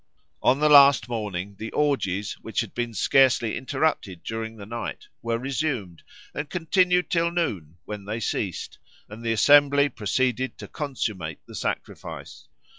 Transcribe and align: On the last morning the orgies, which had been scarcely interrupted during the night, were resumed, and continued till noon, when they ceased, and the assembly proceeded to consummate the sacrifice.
On 0.41 0.57
the 0.59 0.67
last 0.67 1.07
morning 1.07 1.57
the 1.59 1.71
orgies, 1.73 2.33
which 2.41 2.61
had 2.61 2.73
been 2.73 2.91
scarcely 2.95 3.55
interrupted 3.55 4.23
during 4.23 4.57
the 4.57 4.65
night, 4.65 5.09
were 5.21 5.37
resumed, 5.37 6.01
and 6.33 6.49
continued 6.49 7.11
till 7.11 7.29
noon, 7.29 7.77
when 7.85 8.05
they 8.05 8.19
ceased, 8.19 8.79
and 9.07 9.23
the 9.23 9.31
assembly 9.33 9.89
proceeded 9.89 10.57
to 10.57 10.67
consummate 10.67 11.37
the 11.45 11.53
sacrifice. 11.53 12.47